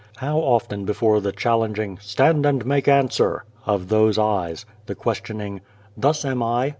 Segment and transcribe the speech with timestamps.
[0.17, 5.61] How often before the challenging" Stand and make answer!" of those eyes, the questioning"
[5.95, 6.69] Thus am I.